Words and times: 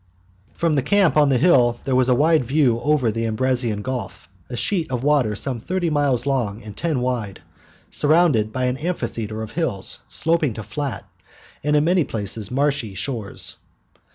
From 0.55 0.73
the 0.73 0.81
camp 0.81 1.15
on 1.15 1.29
the 1.29 1.37
hill 1.37 1.79
there 1.83 1.93
was 1.95 2.09
a 2.09 2.15
wide 2.15 2.43
view 2.43 2.79
over 2.83 3.11
the 3.11 3.27
Ambracian 3.27 3.83
Gulf, 3.83 4.27
a 4.49 4.55
sheet 4.55 4.89
of 4.91 5.03
water 5.03 5.35
some 5.35 5.59
thirty 5.59 5.91
miles 5.91 6.25
long 6.25 6.63
and 6.63 6.75
ten 6.75 7.01
wide, 7.01 7.43
surrounded 7.91 8.51
by 8.51 8.63
an 8.65 8.77
amphitheatre 8.77 9.43
of 9.43 9.51
hills 9.51 9.99
sloping 10.07 10.55
to 10.55 10.63
flat, 10.63 11.07
and 11.63 11.75
in 11.75 11.83
many 11.83 12.03
places 12.03 12.49
marshy, 12.49 12.95
shores. 12.95 13.57